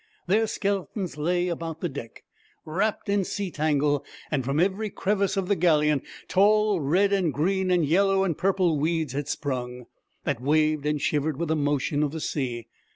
Their 0.25 0.47
skeletons 0.47 1.15
lay 1.15 1.47
about 1.47 1.79
the 1.79 1.87
deck, 1.87 2.23
wrapped 2.65 3.07
in 3.07 3.23
sea 3.23 3.51
tangle, 3.51 4.03
and 4.31 4.43
from 4.43 4.59
every 4.59 4.89
crevice 4.89 5.37
of 5.37 5.47
the 5.47 5.55
galleon 5.55 6.01
tall 6.27 6.79
red 6.79 7.13
and 7.13 7.31
green 7.31 7.69
and 7.69 7.85
yellow 7.85 8.23
and 8.23 8.35
purple 8.35 8.79
weeds 8.79 9.13
had 9.13 9.27
sprung, 9.27 9.85
that 10.23 10.41
waved 10.41 10.87
and 10.87 10.99
shivered 10.99 11.37
with 11.37 11.49
the 11.49 11.55
motion 11.55 12.01
of 12.01 12.13
the 12.13 12.19
sea. 12.19 12.65